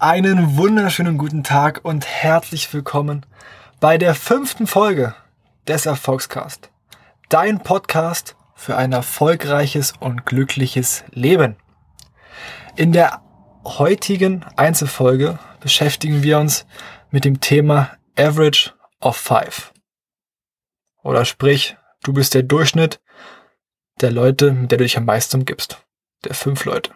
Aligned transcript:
Einen 0.00 0.56
wunderschönen 0.56 1.16
guten 1.16 1.44
Tag 1.44 1.80
und 1.84 2.06
herzlich 2.06 2.72
willkommen 2.74 3.24
bei 3.78 3.98
der 3.98 4.16
fünften 4.16 4.66
Folge 4.66 5.14
des 5.68 5.86
Erfolgscast. 5.86 6.70
Dein 7.28 7.60
Podcast 7.60 8.34
für 8.56 8.76
ein 8.76 8.92
erfolgreiches 8.92 9.92
und 10.00 10.26
glückliches 10.26 11.04
Leben. 11.12 11.54
In 12.74 12.90
der 12.90 13.22
heutigen 13.64 14.44
Einzelfolge 14.56 15.38
beschäftigen 15.60 16.24
wir 16.24 16.40
uns 16.40 16.66
mit 17.12 17.24
dem 17.24 17.40
Thema 17.40 17.90
Average 18.16 18.72
of 19.00 19.16
Five. 19.16 19.72
Oder 21.02 21.24
sprich, 21.24 21.76
du 22.02 22.12
bist 22.12 22.34
der 22.34 22.42
Durchschnitt 22.42 23.00
der 24.00 24.10
Leute, 24.10 24.52
mit 24.52 24.70
der 24.70 24.78
du 24.78 24.84
dich 24.84 24.96
am 24.96 25.04
meisten 25.04 25.38
umgibst. 25.38 25.84
Der 26.24 26.34
fünf 26.34 26.64
Leute. 26.64 26.92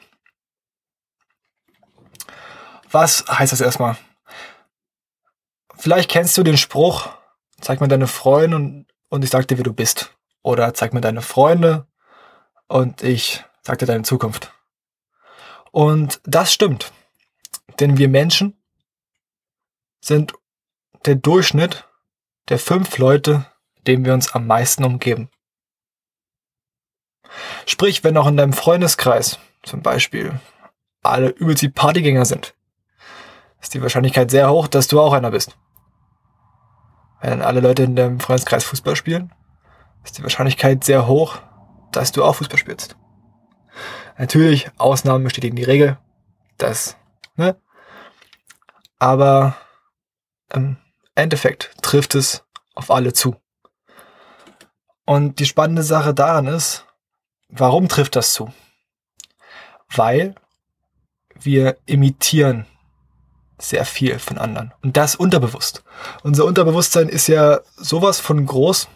Was 2.91 3.25
heißt 3.27 3.53
das 3.53 3.61
erstmal? 3.61 3.97
Vielleicht 5.77 6.11
kennst 6.11 6.39
du 6.39 6.43
den 6.43 6.57
Spruch, 6.57 7.09
zeig 7.61 7.81
mir 7.81 7.89
deine 7.89 8.07
Freunde 8.07 8.57
und, 8.57 8.87
und 9.09 9.25
ich 9.25 9.31
sag 9.31 9.49
dir, 9.49 9.59
wer 9.59 9.65
du 9.65 9.73
bist. 9.73 10.15
Oder 10.43 10.75
zeig 10.75 10.93
mir 10.93 11.01
deine 11.01 11.23
Freunde 11.23 11.87
und 12.69 13.03
ich 13.03 13.45
sag 13.63 13.79
dir 13.79 13.87
deine 13.87 14.05
Zukunft. 14.05 14.53
Und 15.73 16.21
das 16.25 16.53
stimmt. 16.53 16.93
Denn 17.81 17.99
wir 17.99 18.09
Menschen 18.09 18.63
sind 20.01 20.35
der 21.07 21.17
Durchschnitt 21.17 21.89
der 22.49 22.59
fünf 22.59 22.99
Leute, 22.99 23.47
denen 23.87 24.05
wir 24.05 24.15
uns 24.15 24.35
am 24.35 24.47
meisten 24.47 24.85
umgeben. 24.85 25.29
Sprich, 27.67 28.05
wenn 28.05 28.17
auch 28.17 28.27
in 28.27 28.37
deinem 28.37 28.53
Freundeskreis 28.53 29.39
zum 29.63 29.83
Beispiel 29.83 30.39
alle 31.03 31.29
übelst 31.29 31.75
Partygänger 31.75 32.25
sind, 32.25 32.55
ist 33.61 33.75
die 33.75 33.83
Wahrscheinlichkeit 33.83 34.31
sehr 34.31 34.51
hoch, 34.51 34.69
dass 34.69 34.89
du 34.89 35.01
auch 35.01 35.13
einer 35.13 35.31
bist. 35.31 35.57
Wenn 37.21 37.43
alle 37.43 37.61
Leute 37.61 37.85
in 37.85 37.97
deinem 37.97 38.21
Freundeskreis 38.21 38.65
Fußball 38.65 38.97
spielen, 38.97 39.33
ist 40.05 40.19
die 40.19 40.23
Wahrscheinlichkeit 40.23 40.85
sehr 40.85 41.07
hoch, 41.07 41.41
dass 41.93 42.13
du 42.13 42.23
auch 42.23 42.37
Fußball 42.37 42.59
spielst. 42.59 42.97
Natürlich, 44.19 44.71
Ausnahmen 44.79 45.25
bestätigen 45.25 45.57
die 45.57 45.65
Regel. 45.65 45.99
Das, 46.59 46.97
ne? 47.37 47.57
Aber 48.99 49.57
im 50.53 50.77
Endeffekt 51.15 51.73
trifft 51.83 52.15
es 52.15 52.45
auf 52.75 52.91
alle 52.91 53.13
zu. 53.13 53.37
Und 55.07 55.39
die 55.39 55.47
spannende 55.47 55.83
Sache 55.83 56.15
daran 56.15 56.47
ist, 56.47 56.87
warum 57.49 57.89
trifft 57.89 58.17
das 58.17 58.33
zu? 58.33 58.53
Weil 59.89 60.35
wir 61.35 61.77
imitieren 61.87 62.67
sehr 63.59 63.85
viel 63.85 64.19
von 64.19 64.39
anderen. 64.39 64.73
Und 64.83 64.97
das 64.97 65.15
unterbewusst. 65.15 65.85
Unser 66.23 66.45
Unterbewusstsein 66.45 67.09
ist 67.09 67.27
ja 67.27 67.61
sowas 67.77 68.21
von 68.21 68.45
groß. 68.45 68.89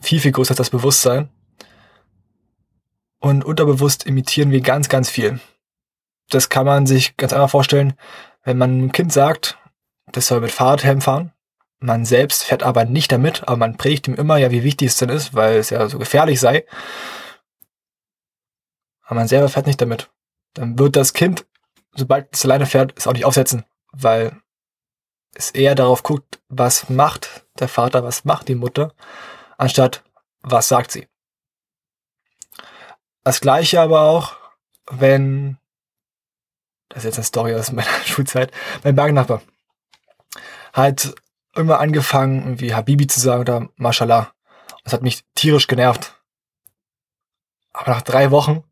Viel, 0.00 0.20
viel 0.20 0.32
größer 0.32 0.52
als 0.52 0.58
das 0.58 0.70
Bewusstsein. 0.70 1.28
Und 3.18 3.44
unterbewusst 3.44 4.04
imitieren 4.04 4.50
wir 4.50 4.60
ganz, 4.60 4.88
ganz 4.88 5.08
viel. 5.08 5.40
Das 6.28 6.48
kann 6.48 6.66
man 6.66 6.86
sich 6.86 7.16
ganz 7.16 7.32
einfach 7.32 7.50
vorstellen, 7.50 7.94
wenn 8.42 8.58
man 8.58 8.70
einem 8.70 8.92
Kind 8.92 9.12
sagt, 9.12 9.58
das 10.10 10.26
soll 10.26 10.40
mit 10.40 10.50
Fahrradhelm 10.50 11.00
fahren. 11.00 11.32
Man 11.82 12.04
selbst 12.04 12.44
fährt 12.44 12.62
aber 12.62 12.84
nicht 12.84 13.12
damit, 13.12 13.42
aber 13.42 13.56
man 13.56 13.76
predigt 13.76 14.08
ihm 14.08 14.14
immer 14.14 14.36
ja, 14.36 14.50
wie 14.50 14.64
wichtig 14.64 14.88
es 14.88 14.96
denn 14.96 15.08
ist, 15.08 15.34
weil 15.34 15.56
es 15.56 15.70
ja 15.70 15.88
so 15.88 15.98
gefährlich 15.98 16.40
sei. 16.40 16.64
Aber 19.04 19.16
man 19.16 19.28
selber 19.28 19.48
fährt 19.48 19.66
nicht 19.66 19.80
damit. 19.80 20.10
Dann 20.54 20.78
wird 20.78 20.96
das 20.96 21.12
Kind 21.12 21.44
sobald 21.94 22.28
es 22.32 22.44
alleine 22.44 22.66
fährt, 22.66 22.94
es 22.96 23.06
auch 23.06 23.12
nicht 23.12 23.24
aufsetzen, 23.24 23.64
weil 23.92 24.40
es 25.34 25.50
eher 25.50 25.74
darauf 25.74 26.02
guckt, 26.02 26.40
was 26.48 26.88
macht 26.88 27.46
der 27.58 27.68
Vater, 27.68 28.04
was 28.04 28.24
macht 28.24 28.48
die 28.48 28.54
Mutter, 28.54 28.94
anstatt 29.58 30.04
was 30.40 30.68
sagt 30.68 30.90
sie. 30.90 31.08
Das 33.24 33.40
gleiche 33.40 33.80
aber 33.80 34.02
auch, 34.02 34.36
wenn, 34.90 35.58
das 36.88 36.98
ist 36.98 37.04
jetzt 37.04 37.18
eine 37.18 37.24
Story 37.24 37.54
aus 37.54 37.72
meiner 37.72 37.88
Schulzeit, 38.04 38.52
mein 38.82 38.96
Bergnachbar 38.96 39.42
hat 40.72 41.14
immer 41.54 41.80
angefangen, 41.80 42.42
irgendwie 42.42 42.74
Habibi 42.74 43.06
zu 43.06 43.20
sagen 43.20 43.40
oder 43.40 43.68
Mashallah. 43.76 44.32
Das 44.84 44.92
hat 44.92 45.02
mich 45.02 45.24
tierisch 45.34 45.66
genervt. 45.66 46.22
Aber 47.72 47.92
nach 47.92 48.02
drei 48.02 48.30
Wochen 48.30 48.64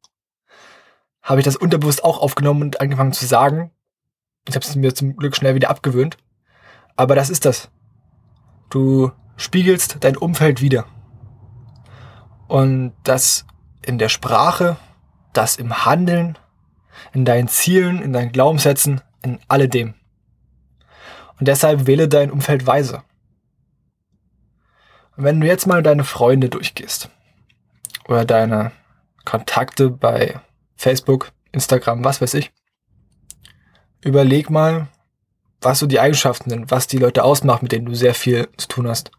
habe 1.23 1.41
ich 1.41 1.45
das 1.45 1.57
unterbewusst 1.57 2.05
auch 2.05 2.19
aufgenommen 2.19 2.63
und 2.63 2.81
angefangen 2.81 3.13
zu 3.13 3.27
sagen. 3.27 3.71
Ich 4.49 4.55
habe 4.55 4.65
es 4.65 4.75
mir 4.75 4.95
zum 4.95 5.17
Glück 5.17 5.37
schnell 5.37 5.55
wieder 5.55 5.71
abgewöhnt. 5.71 6.17
Aber 6.97 7.15
das 7.15 7.31
ist 7.31 7.45
das. 7.45 7.71
Du 8.69 9.13
spiegelst 9.37 9.99
dein 10.01 10.17
Umfeld 10.17 10.61
wieder. 10.61 10.87
Und 12.49 12.95
das 13.05 13.47
in 13.83 13.99
der 13.99 14.09
Sprache, 14.09 14.77
das 15.33 15.57
im 15.57 15.85
Handeln, 15.85 16.39
in 17.13 17.25
deinen 17.25 17.49
Zielen, 17.49 18.03
in 18.03 18.13
deinen 18.13 18.33
Glaubenssätzen, 18.33 19.01
in 19.23 19.39
alledem. 19.49 19.95
Und 21.41 21.49
deshalb 21.49 21.87
wähle 21.87 22.07
dein 22.07 22.31
Umfeld 22.31 22.67
weise. 22.67 23.03
Und 25.17 25.25
wenn 25.25 25.41
du 25.41 25.47
jetzt 25.47 25.67
mal 25.67 25.83
deine 25.83 26.05
Freunde 26.05 26.51
durchgehst 26.51 27.09
oder 28.07 28.25
deine 28.25 28.73
Kontakte 29.25 29.91
bei 29.91 30.41
Facebook, 30.77 31.33
Instagram, 31.53 32.05
was 32.05 32.21
weiß 32.21 32.35
ich. 32.35 32.53
Überleg 34.03 34.51
mal, 34.51 34.89
was 35.61 35.79
so 35.79 35.87
die 35.87 36.01
Eigenschaften 36.01 36.51
sind, 36.51 36.71
was 36.71 36.87
die 36.87 36.99
Leute 36.99 37.25
ausmacht, 37.25 37.63
mit 37.63 37.73
denen 37.73 37.87
du 37.87 37.95
sehr 37.95 38.15
viel 38.15 38.49
zu 38.57 38.69
tun 38.69 38.89
hast. 38.89 39.11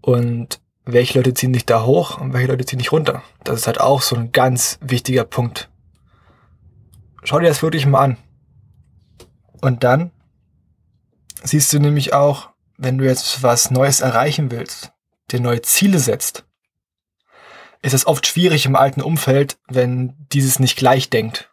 Und 0.00 0.60
welche 0.84 1.18
Leute 1.18 1.34
ziehen 1.34 1.52
dich 1.52 1.66
da 1.66 1.84
hoch 1.84 2.18
und 2.20 2.32
welche 2.32 2.48
Leute 2.48 2.64
ziehen 2.64 2.78
dich 2.78 2.92
runter. 2.92 3.22
Das 3.42 3.56
ist 3.60 3.66
halt 3.66 3.80
auch 3.80 4.02
so 4.02 4.14
ein 4.16 4.32
ganz 4.32 4.78
wichtiger 4.80 5.24
Punkt. 5.24 5.68
Schau 7.24 7.40
dir 7.40 7.48
das 7.48 7.62
wirklich 7.62 7.86
mal 7.86 8.00
an. 8.00 8.16
Und 9.60 9.82
dann 9.82 10.12
siehst 11.46 11.72
du 11.72 11.78
nämlich 11.78 12.12
auch, 12.12 12.50
wenn 12.76 12.98
du 12.98 13.04
jetzt 13.04 13.42
was 13.42 13.70
Neues 13.70 14.00
erreichen 14.00 14.50
willst, 14.50 14.92
dir 15.30 15.40
neue 15.40 15.62
Ziele 15.62 15.98
setzt, 15.98 16.44
ist 17.82 17.94
es 17.94 18.06
oft 18.06 18.26
schwierig 18.26 18.66
im 18.66 18.76
alten 18.76 19.00
Umfeld, 19.00 19.58
wenn 19.68 20.14
dieses 20.32 20.58
nicht 20.58 20.76
gleich 20.76 21.10
denkt. 21.10 21.50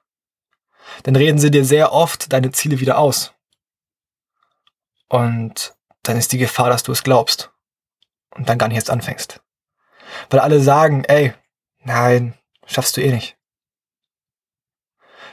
Dann 1.03 1.15
reden 1.15 1.37
sie 1.37 1.51
dir 1.51 1.65
sehr 1.65 1.91
oft 1.91 2.33
deine 2.33 2.51
Ziele 2.51 2.79
wieder 2.79 2.97
aus. 2.97 3.33
Und 5.09 5.75
dann 6.03 6.17
ist 6.17 6.31
die 6.31 6.37
Gefahr, 6.37 6.69
dass 6.69 6.83
du 6.83 6.91
es 6.91 7.03
glaubst. 7.03 7.51
Und 8.31 8.49
dann 8.49 8.57
gar 8.57 8.67
nicht 8.67 8.77
erst 8.77 8.89
anfängst. 8.89 9.41
Weil 10.29 10.39
alle 10.39 10.59
sagen, 10.59 11.03
ey, 11.05 11.33
nein, 11.79 12.33
schaffst 12.65 12.97
du 12.97 13.01
eh 13.01 13.11
nicht. 13.11 13.37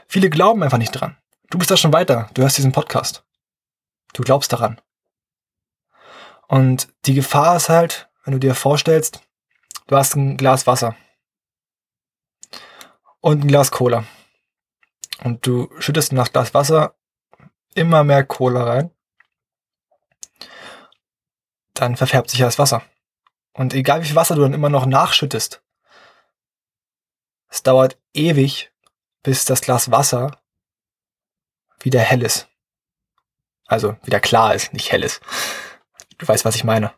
Viele 0.06 0.28
glauben 0.28 0.62
einfach 0.62 0.78
nicht 0.78 0.92
dran. 0.92 1.16
Du 1.50 1.59
bist 1.59 1.71
da 1.71 1.77
schon 1.77 1.92
weiter. 1.92 2.28
Du 2.34 2.42
hörst 2.42 2.59
diesen 2.59 2.72
Podcast. 2.72 3.25
Du 4.12 4.22
glaubst 4.22 4.53
daran. 4.53 4.81
Und 6.48 6.88
die 7.06 7.15
Gefahr 7.15 7.56
ist 7.56 7.69
halt, 7.69 8.10
wenn 8.25 8.32
du 8.32 8.41
dir 8.41 8.54
vorstellst, 8.54 9.22
Du 9.91 9.97
hast 9.97 10.15
ein 10.15 10.37
Glas 10.37 10.69
Wasser 10.69 10.94
und 13.21 13.43
ein 13.43 13.48
Glas 13.48 13.72
Cola. 13.72 14.04
Und 15.25 15.44
du 15.44 15.69
schüttest 15.81 16.12
das 16.12 16.31
Glas 16.31 16.54
Wasser 16.54 16.94
immer 17.75 18.04
mehr 18.04 18.25
Cola 18.25 18.62
rein. 18.62 18.94
Dann 21.74 21.97
verfärbt 21.97 22.30
sich 22.30 22.39
das 22.39 22.60
Wasser. 22.60 22.84
Und 23.53 23.74
egal 23.74 24.01
wie 24.01 24.06
viel 24.06 24.15
Wasser 24.15 24.36
du 24.36 24.42
dann 24.42 24.54
immer 24.54 24.68
noch 24.68 24.86
nachschüttest, 24.86 25.60
es 27.48 27.65
dauert 27.65 27.98
ewig, 28.15 28.71
bis 29.24 29.45
das 29.47 29.63
Glas 29.63 29.91
Wasser 29.91 30.41
wieder 31.80 31.98
hell 31.98 32.22
ist. 32.22 32.48
Also 33.71 33.97
wieder 34.03 34.19
klar 34.19 34.53
ist, 34.53 34.72
nicht 34.72 34.91
hell 34.91 35.05
ist. 35.05 35.22
Du 36.19 36.27
weißt, 36.27 36.45
was 36.45 36.57
ich 36.57 36.65
meine. 36.65 36.93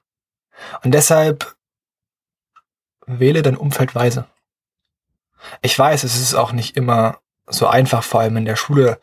Und 0.83 0.93
deshalb 0.93 1.55
wähle 3.05 3.43
dein 3.43 3.59
Umfeld 3.59 3.95
weise. 3.95 4.27
Ich 5.61 5.79
weiß, 5.79 6.03
es 6.03 6.19
ist 6.19 6.35
auch 6.35 6.53
nicht 6.53 6.75
immer 6.75 7.19
so 7.47 7.67
einfach, 7.67 8.03
vor 8.03 8.21
allem 8.21 8.39
in 8.39 8.47
der 8.47 8.57
Schule. 8.57 8.99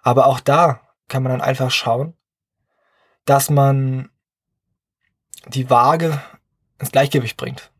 Aber 0.00 0.24
auch 0.26 0.40
da 0.40 0.80
kann 1.08 1.22
man 1.22 1.32
dann 1.32 1.42
einfach 1.42 1.70
schauen, 1.70 2.16
dass 3.26 3.50
man 3.50 4.10
die 5.48 5.68
Waage 5.68 6.22
ins 6.78 6.90
Gleichgewicht 6.90 7.36
bringt. 7.36 7.70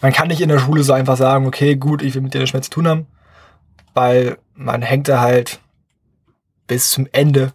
Man 0.00 0.12
kann 0.12 0.28
nicht 0.28 0.40
in 0.40 0.50
der 0.50 0.60
Schule 0.60 0.84
so 0.84 0.92
einfach 0.92 1.16
sagen, 1.16 1.46
okay, 1.46 1.74
gut, 1.74 2.00
ich 2.00 2.14
will 2.14 2.22
mit 2.22 2.32
dir 2.32 2.40
nicht 2.40 2.52
mehr 2.52 2.62
zu 2.62 2.70
tun 2.70 2.86
haben, 2.86 3.06
weil 3.92 4.38
man 4.54 4.82
hängt 4.82 5.08
da 5.08 5.20
halt 5.20 5.60
bis 6.66 6.90
zum 6.90 7.08
Ende 7.12 7.54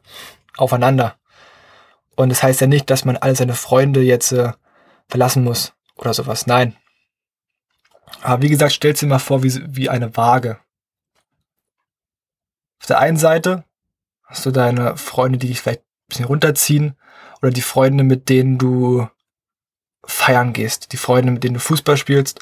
aufeinander. 0.58 1.18
Und 2.16 2.30
das 2.30 2.44
heißt 2.44 2.62
ja 2.62 2.68
nicht, 2.68 2.90
dass 2.90 3.06
man 3.06 3.18
alle 3.18 3.36
seine 3.36 3.56
Freunde 3.56 4.02
jetzt 4.02 4.31
äh, 4.31 4.54
verlassen 5.08 5.44
muss 5.44 5.74
oder 5.96 6.13
sowas. 6.13 6.48
Nein. 6.48 6.75
Aber 8.22 8.42
wie 8.42 8.50
gesagt, 8.50 8.74
stell 8.74 8.94
dir 8.94 9.08
mal 9.08 9.19
vor, 9.19 9.44
wie, 9.44 9.62
wie 9.75 9.90
eine 9.90 10.16
Waage. 10.18 10.60
Auf 12.80 12.88
der 12.88 13.00
einen 13.00 13.18
Seite 13.18 13.63
hast 14.25 14.46
du 14.46 14.52
deine 14.52 14.98
Freunde, 14.98 15.38
die 15.38 15.48
dich 15.48 15.62
vielleicht 15.62 15.81
ein 15.81 16.08
bisschen 16.10 16.25
runterziehen 16.25 16.98
oder 17.42 17.52
die 17.52 17.62
Freunde, 17.62 18.04
mit 18.04 18.30
denen 18.30 18.58
du 18.58 19.08
feiern 20.04 20.54
gehst, 20.54 20.94
die 20.94 20.98
Freunde, 20.98 21.31
mit 21.31 21.44
denen 21.44 21.56
du 21.56 21.60
Fußball 21.60 21.98
spielst 21.98 22.40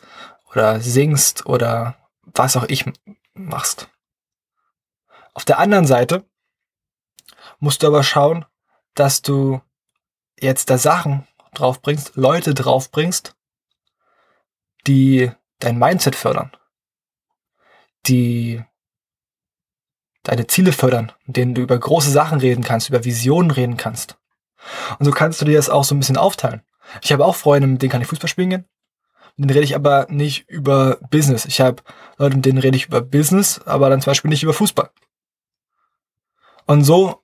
oder 0.51 0.80
singst 0.80 1.45
oder 1.45 1.95
was 2.24 2.56
auch 2.57 2.66
ich 2.68 2.86
machst. 3.33 3.89
Auf 5.33 5.45
der 5.45 5.60
anderen 5.60 5.86
Seite 5.86 6.25
musst 7.59 7.83
du 7.83 7.88
aber 7.88 8.03
schauen, 8.03 8.45
dass 8.95 9.21
du 9.21 9.61
jetzt 10.39 10.69
da 10.69 10.77
Sachen 10.77 11.27
draufbringst, 11.53 12.15
Leute 12.15 12.53
draufbringst, 12.53 13.35
die 14.88 15.31
dein 15.59 15.77
Mindset 15.77 16.15
fördern, 16.15 16.51
die 18.07 18.63
deine 20.23 20.47
Ziele 20.47 20.71
fördern, 20.71 21.11
in 21.25 21.33
denen 21.33 21.56
du 21.56 21.61
über 21.61 21.77
große 21.77 22.11
Sachen 22.11 22.39
reden 22.39 22.63
kannst, 22.63 22.89
über 22.89 23.03
Visionen 23.03 23.51
reden 23.51 23.77
kannst. 23.77 24.17
Und 24.97 25.06
so 25.06 25.11
kannst 25.11 25.41
du 25.41 25.45
dir 25.45 25.56
das 25.56 25.69
auch 25.69 25.83
so 25.83 25.95
ein 25.95 26.00
bisschen 26.00 26.17
aufteilen. 26.17 26.61
Ich 27.01 27.11
habe 27.11 27.25
auch 27.25 27.35
Freunde, 27.35 27.67
mit 27.67 27.81
denen 27.81 27.91
kann 27.91 28.01
ich 28.01 28.07
Fußball 28.07 28.29
spielen 28.29 28.50
gehen. 28.50 28.65
Mit 29.35 29.50
denen 29.50 29.56
rede 29.56 29.65
ich 29.65 29.75
aber 29.75 30.07
nicht 30.09 30.50
über 30.50 30.97
Business. 31.09 31.45
Ich 31.45 31.61
habe 31.61 31.81
Leute, 32.17 32.35
mit 32.35 32.45
denen 32.45 32.57
rede 32.57 32.75
ich 32.75 32.88
über 32.88 33.01
Business, 33.01 33.59
aber 33.59 33.89
dann 33.89 34.01
zum 34.01 34.11
Beispiel 34.11 34.29
nicht 34.29 34.44
über 34.44 34.53
Fußball. 34.53 34.91
Und 36.65 36.83
so 36.83 37.23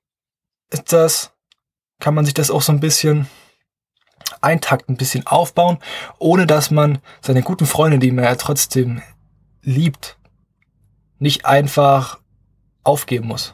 ist 0.69 0.91
das, 0.91 1.33
kann 1.99 2.13
man 2.13 2.25
sich 2.25 2.33
das 2.33 2.51
auch 2.51 2.61
so 2.61 2.71
ein 2.71 2.79
bisschen 2.79 3.27
eintakten, 4.41 4.95
ein 4.95 4.97
bisschen 4.97 5.25
aufbauen, 5.27 5.79
ohne 6.19 6.45
dass 6.45 6.71
man 6.71 6.99
seine 7.21 7.41
guten 7.41 7.65
Freunde, 7.65 7.99
die 7.99 8.11
man 8.11 8.25
ja 8.25 8.35
trotzdem 8.35 9.01
liebt, 9.61 10.17
nicht 11.19 11.45
einfach 11.45 12.19
aufgeben 12.83 13.27
muss. 13.27 13.53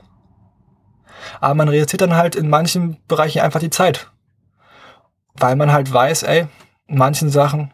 Aber 1.39 1.53
man 1.53 1.69
reduziert 1.69 2.01
dann 2.01 2.15
halt 2.15 2.35
in 2.35 2.49
manchen 2.49 3.01
Bereichen 3.07 3.41
einfach 3.41 3.59
die 3.59 3.69
Zeit. 3.69 4.11
Weil 5.33 5.55
man 5.55 5.71
halt 5.71 5.91
weiß, 5.91 6.23
ey, 6.23 6.47
in 6.87 6.97
manchen 6.97 7.29
Sachen 7.29 7.73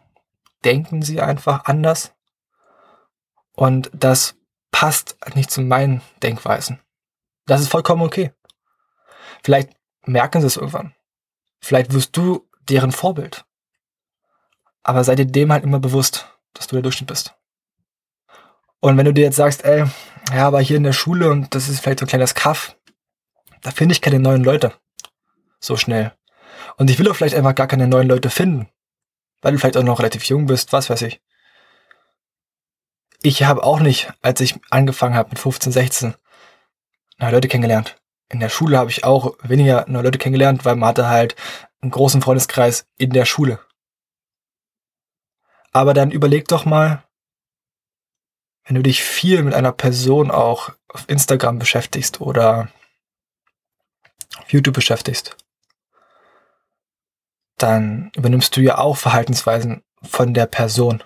denken 0.64 1.02
sie 1.02 1.22
einfach 1.22 1.66
anders. 1.66 2.14
Und 3.54 3.90
das 3.94 4.36
passt 4.72 5.18
nicht 5.34 5.50
zu 5.50 5.62
meinen 5.62 6.02
Denkweisen. 6.22 6.80
Das 7.46 7.62
ist 7.62 7.70
vollkommen 7.70 8.04
okay. 8.04 8.32
Vielleicht 9.44 9.72
merken 10.06 10.42
sie 10.42 10.48
es 10.48 10.58
irgendwann. 10.58 10.94
Vielleicht 11.60 11.94
wirst 11.94 12.16
du 12.16 12.48
deren 12.70 12.92
Vorbild. 12.92 13.46
Aber 14.84 15.04
sei 15.04 15.16
dir 15.16 15.26
dem 15.26 15.52
halt 15.52 15.64
immer 15.64 15.80
bewusst, 15.80 16.30
dass 16.54 16.68
du 16.68 16.76
der 16.76 16.84
Durchschnitt 16.84 17.08
bist. 17.08 17.36
Und 18.80 18.98
wenn 18.98 19.06
du 19.06 19.14
dir 19.14 19.26
jetzt 19.26 19.36
sagst, 19.36 19.66
ey, 19.66 19.86
ja, 20.34 20.48
aber 20.48 20.62
hier 20.62 20.78
in 20.78 20.84
der 20.84 20.94
Schule 20.94 21.30
und 21.30 21.54
das 21.56 21.68
ist 21.68 21.80
vielleicht 21.80 22.00
so 22.00 22.06
ein 22.06 22.10
kleines 22.10 22.36
Kaff, 22.36 22.76
da 23.62 23.72
finde 23.72 23.94
ich 23.94 24.02
keine 24.02 24.20
neuen 24.20 24.44
Leute. 24.44 24.74
So 25.60 25.78
schnell. 25.78 26.14
Und 26.78 26.90
ich 26.90 27.00
will 27.00 27.10
auch 27.10 27.16
vielleicht 27.16 27.36
einfach 27.36 27.56
gar 27.56 27.68
keine 27.68 27.88
neuen 27.88 28.08
Leute 28.08 28.30
finden. 28.30 28.70
Weil 29.42 29.54
du 29.54 29.60
vielleicht 29.60 29.78
auch 29.78 29.84
noch 29.84 30.00
relativ 30.00 30.26
jung 30.26 30.46
bist, 30.46 30.74
was 30.74 30.90
weiß 30.90 31.02
ich. 31.04 31.22
Ich 33.24 33.44
habe 33.44 33.64
auch 33.64 33.80
nicht, 33.80 34.12
als 34.22 34.42
ich 34.42 34.56
angefangen 34.70 35.16
habe 35.16 35.30
mit 35.30 35.40
15, 35.40 35.72
16, 35.72 36.16
neue 37.18 37.32
Leute 37.32 37.48
kennengelernt. 37.48 37.97
In 38.30 38.40
der 38.40 38.50
Schule 38.50 38.78
habe 38.78 38.90
ich 38.90 39.04
auch 39.04 39.36
weniger 39.42 39.86
neue 39.88 40.04
Leute 40.04 40.18
kennengelernt, 40.18 40.66
weil 40.66 40.76
man 40.76 40.90
hatte 40.90 41.08
halt 41.08 41.36
einen 41.82 41.92
großen 41.92 42.22
Freundeskreis 42.22 42.88
in 42.98 43.12
der 43.12 43.26
Schule. 43.26 43.60
Aber 45.72 45.94
dann 45.94 46.12
überleg 46.12 46.48
doch 46.48 46.66
mal, 46.66 47.04
wenn 48.66 48.76
du 48.76 48.84
dich 48.84 49.04
viel 49.04 49.44
mit 49.44 49.54
einer 49.54 49.72
Person 49.72 50.30
auch 50.30 50.72
auf 50.90 51.06
Instagram 51.08 51.60
beschäftigst 51.60 52.20
oder 52.20 52.70
auf 54.38 54.52
YouTube 54.52 54.76
beschäftigst, 54.76 55.38
dann 57.58 58.12
übernimmst 58.16 58.56
du 58.56 58.62
ja 58.62 58.78
auch 58.78 58.98
Verhaltensweisen 58.98 59.84
von 60.04 60.34
der 60.34 60.48
Person. 60.48 61.04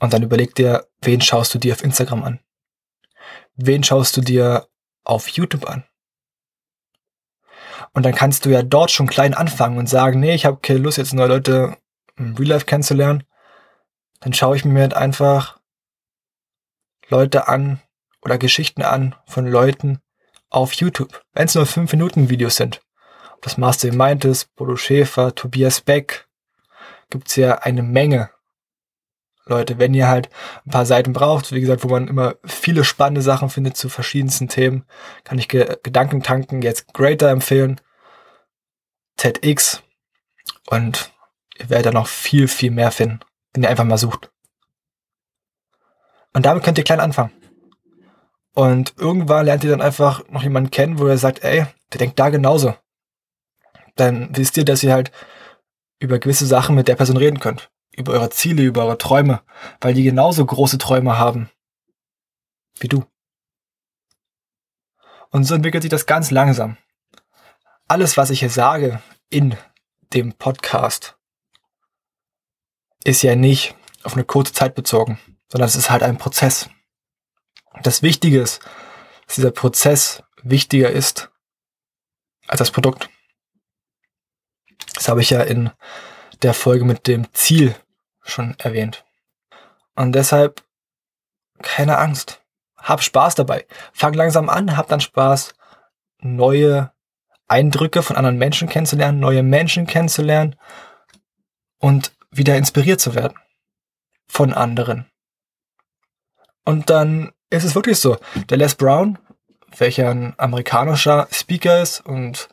Und 0.00 0.12
dann 0.12 0.22
überleg 0.22 0.54
dir, 0.54 0.88
wen 1.00 1.20
schaust 1.20 1.54
du 1.54 1.58
dir 1.58 1.74
auf 1.74 1.84
Instagram 1.84 2.24
an? 2.24 2.40
Wen 3.54 3.84
schaust 3.84 4.16
du 4.16 4.20
dir 4.20 4.68
auf 5.04 5.28
YouTube 5.28 5.68
an? 5.68 5.84
Und 7.92 8.04
dann 8.04 8.14
kannst 8.14 8.44
du 8.44 8.50
ja 8.50 8.62
dort 8.62 8.90
schon 8.90 9.06
klein 9.06 9.34
anfangen 9.34 9.78
und 9.78 9.88
sagen, 9.88 10.20
nee, 10.20 10.34
ich 10.34 10.46
habe 10.46 10.58
keine 10.60 10.80
Lust, 10.80 10.98
jetzt 10.98 11.14
neue 11.14 11.28
Leute 11.28 11.76
im 12.16 12.34
Real 12.34 12.50
Life 12.50 12.66
kennenzulernen. 12.66 13.24
Dann 14.20 14.32
schaue 14.32 14.56
ich 14.56 14.64
mir 14.64 14.80
halt 14.80 14.94
einfach 14.94 15.60
Leute 17.08 17.48
an 17.48 17.80
oder 18.22 18.38
Geschichten 18.38 18.82
an 18.82 19.14
von 19.26 19.46
Leuten 19.46 20.00
auf 20.50 20.72
YouTube. 20.74 21.22
Wenn 21.32 21.46
es 21.46 21.54
nur 21.54 21.66
5 21.66 21.92
Minuten 21.92 22.30
Videos 22.30 22.56
sind. 22.56 22.80
Ob 23.32 23.42
das 23.42 23.58
Master 23.58 23.92
Meintes, 23.92 24.46
Bodo 24.46 24.76
Schäfer, 24.76 25.34
Tobias 25.34 25.80
Beck, 25.80 26.26
gibt's 27.10 27.36
ja 27.36 27.58
eine 27.58 27.82
Menge. 27.82 28.30
Leute, 29.46 29.78
wenn 29.78 29.92
ihr 29.92 30.08
halt 30.08 30.30
ein 30.66 30.70
paar 30.70 30.86
Seiten 30.86 31.12
braucht, 31.12 31.52
wie 31.52 31.60
gesagt, 31.60 31.84
wo 31.84 31.88
man 31.88 32.08
immer 32.08 32.36
viele 32.44 32.82
spannende 32.84 33.20
Sachen 33.20 33.50
findet 33.50 33.76
zu 33.76 33.88
verschiedensten 33.88 34.48
Themen, 34.48 34.84
kann 35.22 35.38
ich 35.38 35.48
Ge 35.48 35.76
Gedankentanken 35.82 36.62
jetzt 36.62 36.94
Greater 36.94 37.28
empfehlen. 37.28 37.80
TEDx 39.16 39.82
und 40.66 41.12
ihr 41.58 41.70
werdet 41.70 41.86
da 41.86 41.90
noch 41.92 42.06
viel, 42.06 42.48
viel 42.48 42.70
mehr 42.70 42.90
finden, 42.90 43.20
wenn 43.52 43.62
ihr 43.62 43.68
einfach 43.68 43.84
mal 43.84 43.98
sucht. 43.98 44.30
Und 46.32 46.46
damit 46.46 46.64
könnt 46.64 46.78
ihr 46.78 46.84
klein 46.84 47.00
anfangen. 47.00 47.30
Und 48.54 48.94
irgendwann 48.98 49.46
lernt 49.46 49.64
ihr 49.64 49.70
dann 49.70 49.82
einfach 49.82 50.26
noch 50.30 50.42
jemanden 50.42 50.70
kennen, 50.70 50.98
wo 50.98 51.06
ihr 51.06 51.18
sagt, 51.18 51.44
ey, 51.44 51.66
der 51.92 51.98
denkt 51.98 52.18
da 52.18 52.30
genauso. 52.30 52.74
Dann 53.96 54.36
wisst 54.36 54.56
ihr, 54.56 54.64
dass 54.64 54.82
ihr 54.82 54.92
halt 54.92 55.12
über 56.00 56.18
gewisse 56.18 56.46
Sachen 56.46 56.74
mit 56.74 56.88
der 56.88 56.96
Person 56.96 57.16
reden 57.16 57.40
könnt. 57.40 57.70
Über 57.96 58.12
eure 58.12 58.30
Ziele, 58.30 58.62
über 58.62 58.84
eure 58.84 58.98
Träume, 58.98 59.42
weil 59.80 59.94
die 59.94 60.02
genauso 60.02 60.44
große 60.44 60.78
Träume 60.78 61.18
haben 61.18 61.50
wie 62.80 62.88
du. 62.88 63.04
Und 65.30 65.44
so 65.44 65.54
entwickelt 65.54 65.82
sich 65.82 65.90
das 65.90 66.06
ganz 66.06 66.30
langsam. 66.30 66.76
Alles, 67.86 68.16
was 68.16 68.30
ich 68.30 68.40
hier 68.40 68.50
sage 68.50 69.00
in 69.30 69.56
dem 70.12 70.32
Podcast, 70.32 71.16
ist 73.04 73.22
ja 73.22 73.36
nicht 73.36 73.76
auf 74.02 74.14
eine 74.14 74.24
kurze 74.24 74.52
Zeit 74.52 74.74
bezogen 74.74 75.18
sondern 75.54 75.68
es 75.68 75.76
ist 75.76 75.88
halt 75.88 76.02
ein 76.02 76.18
Prozess. 76.18 76.68
Das 77.84 78.02
Wichtige 78.02 78.40
ist, 78.40 78.60
dass 79.26 79.36
dieser 79.36 79.52
Prozess 79.52 80.20
wichtiger 80.42 80.90
ist 80.90 81.30
als 82.48 82.58
das 82.58 82.72
Produkt. 82.72 83.08
Das 84.94 85.06
habe 85.08 85.22
ich 85.22 85.30
ja 85.30 85.42
in 85.42 85.70
der 86.42 86.54
Folge 86.54 86.84
mit 86.84 87.06
dem 87.06 87.32
Ziel 87.32 87.76
schon 88.24 88.54
erwähnt. 88.58 89.04
Und 89.94 90.12
deshalb 90.12 90.62
keine 91.62 91.98
Angst. 91.98 92.42
Hab 92.76 93.02
Spaß 93.02 93.34
dabei. 93.34 93.66
Fang 93.92 94.12
langsam 94.12 94.48
an, 94.48 94.76
hab 94.76 94.88
dann 94.88 95.00
Spaß, 95.00 95.54
neue 96.20 96.92
Eindrücke 97.48 98.02
von 98.02 98.16
anderen 98.16 98.38
Menschen 98.38 98.68
kennenzulernen, 98.68 99.20
neue 99.20 99.42
Menschen 99.42 99.86
kennenzulernen 99.86 100.56
und 101.78 102.12
wieder 102.30 102.56
inspiriert 102.56 103.00
zu 103.00 103.14
werden 103.14 103.38
von 104.26 104.52
anderen. 104.52 105.06
Und 106.64 106.90
dann 106.90 107.32
ist 107.50 107.64
es 107.64 107.74
wirklich 107.74 107.98
so. 108.00 108.16
Der 108.48 108.56
Les 108.56 108.74
Brown, 108.74 109.18
welcher 109.76 110.10
ein 110.10 110.34
amerikanischer 110.38 111.28
Speaker 111.30 111.82
ist 111.82 112.00
und 112.00 112.48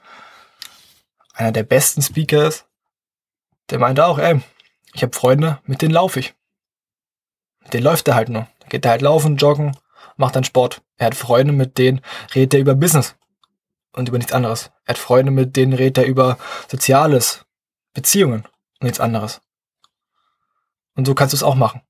einer 1.33 1.51
der 1.51 1.63
besten 1.63 2.01
Speaker 2.01 2.47
ist, 2.47 2.65
der 3.69 3.79
meinte 3.79 4.05
auch, 4.05 4.19
ey, 4.19 4.41
ich 4.93 5.03
habe 5.03 5.15
Freunde, 5.15 5.59
mit 5.65 5.81
denen 5.81 5.93
laufe 5.93 6.19
ich. 6.19 6.33
Mit 7.61 7.73
denen 7.73 7.83
läuft 7.83 8.07
er 8.07 8.15
halt 8.15 8.29
nur. 8.29 8.47
Da 8.59 8.67
geht 8.67 8.85
er 8.85 8.91
halt 8.91 9.01
laufen, 9.01 9.37
joggen, 9.37 9.77
macht 10.17 10.35
dann 10.35 10.43
Sport. 10.43 10.81
Er 10.97 11.07
hat 11.07 11.15
Freunde, 11.15 11.53
mit 11.53 11.77
denen 11.77 12.01
redet 12.35 12.53
er 12.53 12.59
über 12.59 12.75
Business 12.75 13.15
und 13.93 14.09
über 14.09 14.17
nichts 14.17 14.33
anderes. 14.33 14.71
Er 14.85 14.93
hat 14.93 14.97
Freunde, 14.97 15.31
mit 15.31 15.55
denen 15.55 15.73
redet 15.73 15.99
er 15.99 16.05
über 16.05 16.37
Soziales, 16.69 17.45
Beziehungen 17.93 18.43
und 18.79 18.83
nichts 18.83 18.99
anderes. 18.99 19.41
Und 20.95 21.05
so 21.05 21.15
kannst 21.15 21.33
du 21.33 21.37
es 21.37 21.43
auch 21.43 21.55
machen. 21.55 21.81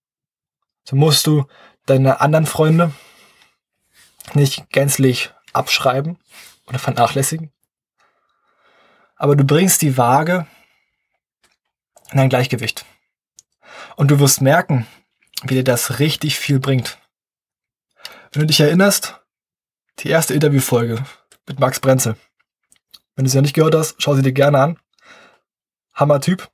So 0.83 0.95
musst 0.95 1.27
du 1.27 1.45
deine 1.85 2.21
anderen 2.21 2.45
Freunde 2.45 2.93
nicht 4.33 4.69
gänzlich 4.69 5.31
abschreiben 5.53 6.17
oder 6.67 6.79
vernachlässigen. 6.79 7.51
Aber 9.15 9.35
du 9.35 9.43
bringst 9.43 9.81
die 9.81 9.97
Waage 9.97 10.47
in 12.11 12.19
ein 12.19 12.29
Gleichgewicht. 12.29 12.85
Und 13.95 14.11
du 14.11 14.19
wirst 14.19 14.41
merken, 14.41 14.87
wie 15.43 15.55
dir 15.55 15.63
das 15.63 15.99
richtig 15.99 16.37
viel 16.39 16.59
bringt. 16.59 16.97
Wenn 18.31 18.41
du 18.41 18.47
dich 18.47 18.59
erinnerst, 18.59 19.19
die 19.99 20.09
erste 20.09 20.33
Interviewfolge 20.33 21.03
mit 21.47 21.59
Max 21.59 21.79
Brenzel, 21.79 22.15
Wenn 23.15 23.25
du 23.25 23.31
sie 23.31 23.37
noch 23.37 23.43
nicht 23.43 23.55
gehört 23.55 23.75
hast, 23.75 24.01
schau 24.01 24.15
sie 24.15 24.21
dir 24.21 24.31
gerne 24.31 24.59
an. 24.59 24.79
Hammer-Typ. 25.93 26.49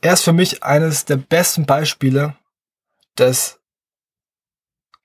Er 0.00 0.14
ist 0.14 0.22
für 0.22 0.32
mich 0.32 0.62
eines 0.62 1.04
der 1.04 1.16
besten 1.16 1.66
Beispiele, 1.66 2.36
dass 3.14 3.60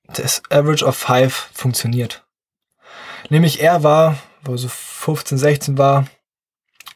das 0.07 0.41
Average 0.49 0.85
of 0.85 0.97
Five 0.97 1.49
funktioniert. 1.53 2.25
Nämlich 3.29 3.61
er 3.61 3.83
war, 3.83 4.17
wo 4.43 4.53
er 4.53 4.57
so 4.57 4.67
15, 4.67 5.37
16 5.37 5.77
war, 5.77 6.07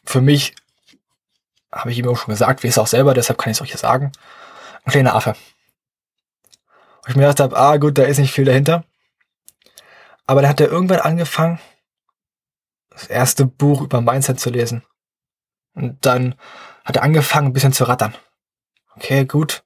für 0.04 0.20
mich, 0.20 0.54
habe 1.76 1.92
ich 1.92 1.98
ihm 1.98 2.08
auch 2.08 2.16
schon 2.16 2.32
gesagt, 2.32 2.62
wie 2.62 2.68
es 2.68 2.78
auch 2.78 2.86
selber, 2.86 3.14
deshalb 3.14 3.38
kann 3.38 3.50
ich 3.50 3.58
es 3.58 3.62
euch 3.62 3.70
hier 3.70 3.78
sagen, 3.78 4.12
ein 4.84 4.92
kleiner 4.92 5.14
Affe. 5.14 5.30
Und 7.04 7.10
ich 7.10 7.16
mir 7.16 7.22
gedacht 7.22 7.40
habe, 7.40 7.56
ah 7.56 7.76
gut, 7.76 7.98
da 7.98 8.02
ist 8.02 8.18
nicht 8.18 8.32
viel 8.32 8.44
dahinter. 8.44 8.84
Aber 10.26 10.42
dann 10.42 10.50
hat 10.50 10.60
er 10.60 10.68
irgendwann 10.68 11.00
angefangen, 11.00 11.60
das 12.90 13.06
erste 13.06 13.46
Buch 13.46 13.82
über 13.82 14.00
Mindset 14.00 14.40
zu 14.40 14.50
lesen. 14.50 14.82
Und 15.74 16.04
dann 16.04 16.34
hat 16.84 16.96
er 16.96 17.02
angefangen, 17.02 17.48
ein 17.48 17.52
bisschen 17.52 17.72
zu 17.72 17.84
rattern. 17.84 18.14
Okay, 18.96 19.24
gut. 19.24 19.62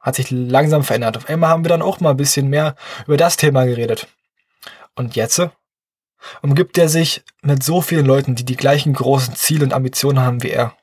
Hat 0.00 0.16
sich 0.16 0.30
langsam 0.30 0.84
verändert. 0.84 1.16
Auf 1.16 1.28
einmal 1.28 1.48
haben 1.50 1.64
wir 1.64 1.70
dann 1.70 1.82
auch 1.82 2.00
mal 2.00 2.10
ein 2.10 2.16
bisschen 2.18 2.48
mehr 2.48 2.76
über 3.06 3.16
das 3.16 3.36
Thema 3.36 3.64
geredet. 3.64 4.06
Und 4.94 5.16
jetzt 5.16 5.40
umgibt 6.42 6.78
er 6.78 6.88
sich 6.88 7.24
mit 7.42 7.62
so 7.62 7.80
vielen 7.80 8.06
Leuten, 8.06 8.34
die 8.34 8.44
die 8.44 8.56
gleichen 8.56 8.92
großen 8.92 9.34
Ziele 9.34 9.64
und 9.64 9.72
Ambitionen 9.72 10.20
haben 10.20 10.42
wie 10.42 10.50
er. 10.50 10.76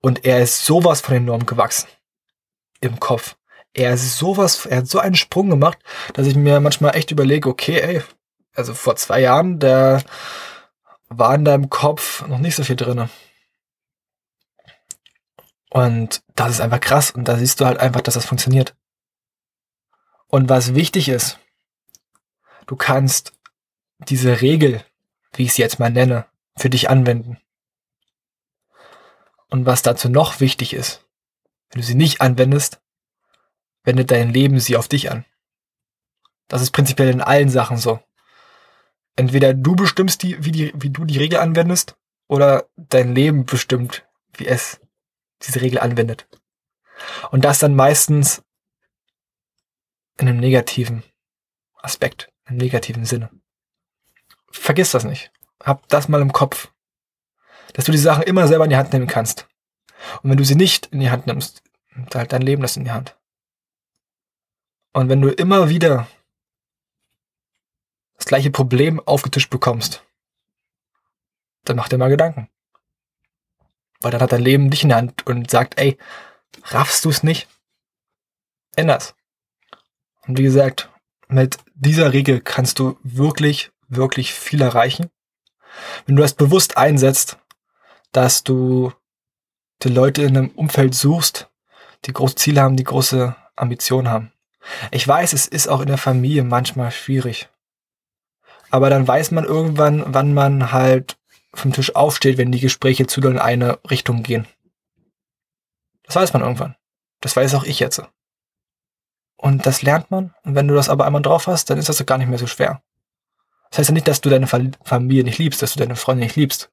Und 0.00 0.24
er 0.24 0.40
ist 0.40 0.64
sowas 0.64 1.00
von 1.00 1.16
enorm 1.16 1.46
gewachsen. 1.46 1.88
Im 2.80 2.98
Kopf. 3.00 3.36
Er 3.72 3.94
ist 3.94 4.16
sowas, 4.16 4.66
er 4.66 4.78
hat 4.78 4.88
so 4.88 4.98
einen 4.98 5.14
Sprung 5.14 5.50
gemacht, 5.50 5.78
dass 6.14 6.26
ich 6.26 6.34
mir 6.34 6.60
manchmal 6.60 6.96
echt 6.96 7.10
überlege, 7.10 7.48
okay, 7.48 7.80
ey, 7.80 8.02
also 8.54 8.74
vor 8.74 8.96
zwei 8.96 9.20
Jahren, 9.20 9.58
der 9.58 10.02
war 11.08 11.34
in 11.34 11.44
deinem 11.44 11.70
Kopf 11.70 12.26
noch 12.26 12.38
nicht 12.38 12.56
so 12.56 12.64
viel 12.64 12.76
drinne. 12.76 13.10
Und 15.70 16.22
das 16.34 16.50
ist 16.50 16.60
einfach 16.60 16.80
krass 16.80 17.12
und 17.12 17.26
da 17.26 17.36
siehst 17.36 17.60
du 17.60 17.66
halt 17.66 17.78
einfach, 17.78 18.00
dass 18.00 18.14
das 18.14 18.24
funktioniert. 18.24 18.74
Und 20.26 20.48
was 20.48 20.74
wichtig 20.74 21.08
ist, 21.08 21.38
du 22.66 22.76
kannst 22.76 23.32
diese 23.98 24.40
Regel, 24.40 24.84
wie 25.34 25.44
ich 25.44 25.52
sie 25.54 25.62
jetzt 25.62 25.78
mal 25.78 25.90
nenne, 25.90 26.26
für 26.56 26.70
dich 26.70 26.90
anwenden. 26.90 27.38
Und 29.50 29.66
was 29.66 29.82
dazu 29.82 30.08
noch 30.08 30.40
wichtig 30.40 30.74
ist, 30.74 31.04
wenn 31.70 31.80
du 31.80 31.86
sie 31.86 31.94
nicht 31.94 32.20
anwendest, 32.20 32.80
wendet 33.82 34.10
dein 34.10 34.32
Leben 34.32 34.60
sie 34.60 34.76
auf 34.76 34.88
dich 34.88 35.10
an. 35.10 35.24
Das 36.48 36.62
ist 36.62 36.70
prinzipiell 36.70 37.08
in 37.08 37.20
allen 37.20 37.48
Sachen 37.48 37.76
so. 37.76 38.00
Entweder 39.16 39.54
du 39.54 39.74
bestimmst, 39.74 40.22
die, 40.22 40.44
wie, 40.44 40.52
die, 40.52 40.72
wie 40.74 40.90
du 40.90 41.04
die 41.04 41.18
Regel 41.18 41.38
anwendest, 41.38 41.96
oder 42.30 42.68
dein 42.76 43.12
Leben 43.12 43.44
bestimmt, 43.44 44.06
wie 44.34 44.46
es 44.46 44.80
diese 45.42 45.60
Regel 45.62 45.80
anwendet. 45.80 46.28
Und 47.32 47.44
das 47.44 47.58
dann 47.58 47.74
meistens 47.74 48.42
in 50.16 50.28
einem 50.28 50.38
negativen 50.38 51.02
Aspekt, 51.74 52.32
im 52.46 52.56
negativen 52.56 53.04
Sinne. 53.04 53.30
Vergiss 54.52 54.92
das 54.92 55.04
nicht. 55.04 55.32
Hab 55.60 55.88
das 55.88 56.08
mal 56.08 56.20
im 56.20 56.32
Kopf. 56.32 56.72
Dass 57.74 57.84
du 57.84 57.92
die 57.92 57.98
Sachen 57.98 58.22
immer 58.24 58.48
selber 58.48 58.64
in 58.64 58.70
die 58.70 58.76
Hand 58.76 58.92
nehmen 58.92 59.06
kannst. 59.06 59.46
Und 60.22 60.30
wenn 60.30 60.38
du 60.38 60.44
sie 60.44 60.54
nicht 60.54 60.86
in 60.86 61.00
die 61.00 61.10
Hand 61.10 61.26
nimmst, 61.26 61.62
halt 62.14 62.32
dein 62.32 62.42
Leben 62.42 62.62
das 62.62 62.76
in 62.76 62.84
die 62.84 62.90
Hand. 62.90 63.16
Und 64.92 65.08
wenn 65.08 65.20
du 65.20 65.28
immer 65.28 65.68
wieder 65.68 66.08
das 68.16 68.26
gleiche 68.26 68.50
Problem 68.50 69.00
aufgetischt 69.00 69.50
bekommst, 69.50 70.04
dann 71.64 71.76
mach 71.76 71.88
dir 71.88 71.98
mal 71.98 72.10
Gedanken. 72.10 72.48
Weil 74.00 74.10
dann 74.10 74.20
hat 74.20 74.32
dein 74.32 74.42
Leben 74.42 74.70
dich 74.70 74.82
in 74.82 74.88
der 74.88 74.98
Hand 74.98 75.26
und 75.26 75.50
sagt, 75.50 75.78
ey, 75.78 75.98
raffst 76.64 77.04
du 77.04 77.10
es 77.10 77.22
nicht? 77.22 77.48
Änder's. 78.76 79.14
Und 80.26 80.38
wie 80.38 80.42
gesagt, 80.42 80.90
mit 81.28 81.58
dieser 81.74 82.12
Regel 82.12 82.40
kannst 82.40 82.78
du 82.78 82.98
wirklich, 83.02 83.72
wirklich 83.88 84.32
viel 84.34 84.60
erreichen. 84.60 85.10
Wenn 86.06 86.16
du 86.16 86.22
das 86.22 86.34
bewusst 86.34 86.76
einsetzt, 86.76 87.38
dass 88.12 88.42
du 88.44 88.92
die 89.82 89.88
Leute 89.88 90.22
in 90.22 90.36
einem 90.36 90.50
Umfeld 90.50 90.94
suchst, 90.94 91.48
die 92.04 92.12
große 92.12 92.34
Ziele 92.36 92.62
haben, 92.62 92.76
die 92.76 92.84
große 92.84 93.34
Ambitionen 93.56 94.08
haben. 94.08 94.32
Ich 94.90 95.06
weiß, 95.06 95.32
es 95.32 95.46
ist 95.46 95.68
auch 95.68 95.80
in 95.80 95.88
der 95.88 95.98
Familie 95.98 96.44
manchmal 96.44 96.90
schwierig. 96.90 97.48
Aber 98.70 98.90
dann 98.90 99.06
weiß 99.06 99.30
man 99.30 99.44
irgendwann, 99.44 100.04
wann 100.06 100.32
man 100.34 100.72
halt 100.72 101.16
vom 101.52 101.72
Tisch 101.72 101.94
aufsteht, 101.96 102.38
wenn 102.38 102.52
die 102.52 102.60
Gespräche 102.60 103.06
zu 103.06 103.20
in 103.20 103.38
eine 103.38 103.78
Richtung 103.90 104.22
gehen. 104.22 104.46
Das 106.04 106.16
weiß 106.16 106.32
man 106.32 106.42
irgendwann. 106.42 106.76
Das 107.20 107.36
weiß 107.36 107.54
auch 107.54 107.64
ich 107.64 107.80
jetzt. 107.80 108.02
Und 109.36 109.66
das 109.66 109.82
lernt 109.82 110.10
man. 110.10 110.34
Und 110.44 110.54
wenn 110.54 110.68
du 110.68 110.74
das 110.74 110.88
aber 110.88 111.06
einmal 111.06 111.22
drauf 111.22 111.46
hast, 111.46 111.70
dann 111.70 111.78
ist 111.78 111.88
das 111.88 112.04
gar 112.06 112.18
nicht 112.18 112.28
mehr 112.28 112.38
so 112.38 112.46
schwer. 112.46 112.82
Das 113.70 113.78
heißt 113.78 113.88
ja 113.90 113.94
nicht, 113.94 114.08
dass 114.08 114.20
du 114.20 114.28
deine 114.28 114.46
Familie 114.46 115.24
nicht 115.24 115.38
liebst, 115.38 115.62
dass 115.62 115.72
du 115.72 115.78
deine 115.78 115.96
Freunde 115.96 116.24
nicht 116.24 116.36
liebst. 116.36 116.70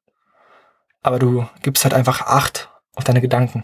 Aber 1.07 1.19
du 1.19 1.47
gibst 1.61 1.85
halt 1.85 1.93
einfach 1.93 2.19
Acht 2.23 2.69
auf 2.93 3.05
deine 3.05 3.21
Gedanken. 3.21 3.63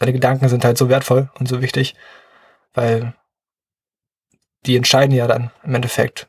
Deine 0.00 0.12
Gedanken 0.12 0.48
sind 0.48 0.64
halt 0.64 0.76
so 0.76 0.88
wertvoll 0.88 1.30
und 1.38 1.46
so 1.46 1.62
wichtig, 1.62 1.94
weil 2.74 3.14
die 4.66 4.74
entscheiden 4.74 5.14
ja 5.14 5.28
dann 5.28 5.52
im 5.62 5.76
Endeffekt, 5.76 6.28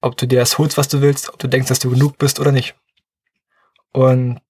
ob 0.00 0.16
du 0.16 0.28
dir 0.28 0.38
das 0.38 0.58
holst, 0.58 0.78
was 0.78 0.86
du 0.86 1.00
willst, 1.00 1.28
ob 1.28 1.40
du 1.40 1.48
denkst, 1.48 1.66
dass 1.66 1.80
du 1.80 1.90
genug 1.90 2.18
bist 2.18 2.38
oder 2.38 2.52
nicht. 2.52 2.76
Und 3.90 4.40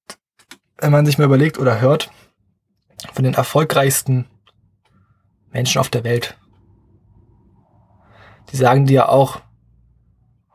wenn 0.76 0.92
man 0.92 1.06
sich 1.06 1.16
mal 1.16 1.24
überlegt 1.24 1.58
oder 1.58 1.80
hört, 1.80 2.10
von 3.14 3.24
den 3.24 3.32
erfolgreichsten 3.32 4.26
Menschen 5.52 5.80
auf 5.80 5.88
der 5.88 6.04
Welt, 6.04 6.36
die 8.52 8.58
sagen 8.58 8.84
dir 8.84 9.08
auch, 9.08 9.40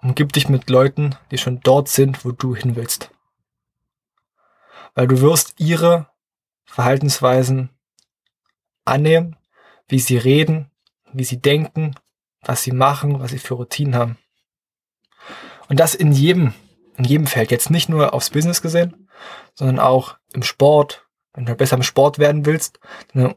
umgib 0.04 0.32
dich 0.34 0.48
mit 0.48 0.70
Leuten, 0.70 1.16
die 1.32 1.40
schon 1.40 1.60
dort 1.62 1.88
sind, 1.88 2.24
wo 2.24 2.32
du 2.32 2.56
hin 2.56 2.76
willst. 2.76 3.10
Weil 5.00 5.08
du 5.08 5.22
wirst 5.22 5.54
ihre 5.62 6.10
Verhaltensweisen 6.66 7.70
annehmen, 8.84 9.38
wie 9.88 10.00
sie 10.00 10.18
reden, 10.18 10.72
wie 11.14 11.24
sie 11.24 11.40
denken, 11.40 11.96
was 12.42 12.64
sie 12.64 12.74
machen, 12.74 13.22
was 13.22 13.32
sie 13.32 13.40
für 13.40 13.54
Routinen 13.54 13.96
haben. 13.96 14.18
Und 15.70 15.80
das 15.80 15.96
in 15.96 16.12
jedem, 16.12 16.54
in 16.98 17.06
jedem 17.06 17.28
Feld. 17.28 17.50
Jetzt 17.50 17.70
nicht 17.70 17.88
nur 17.88 18.14
aufs 18.14 18.30
Business 18.30 18.62
gesehen, 18.62 19.08
sondern 19.54 19.80
auch 19.80 20.18
im 20.34 20.44
Sport. 20.44 21.08
Wenn 21.32 21.46
du 21.46 21.56
besser 21.56 21.78
im 21.78 21.84
Sport 21.84 22.20
werden 22.20 22.46
willst, 22.46 22.82
dann 23.14 23.36